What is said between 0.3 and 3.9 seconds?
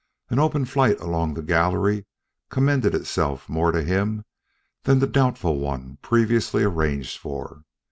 An open flight along the gallery commended itself more to